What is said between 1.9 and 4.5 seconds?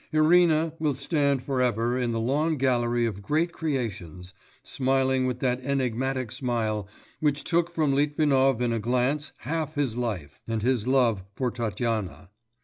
in the long gallery of great creations,